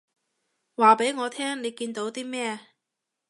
[0.77, 2.59] 話畀我聽你見到啲咩